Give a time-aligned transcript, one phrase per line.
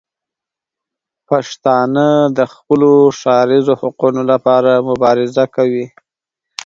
[1.29, 2.07] پښتانه
[2.37, 5.85] د خپلو ښاریزو حقونو لپاره مبارزه کوي.